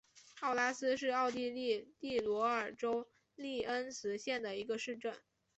[0.39, 5.13] 安拉斯是奥地利蒂罗尔州利恩茨县的一个市镇。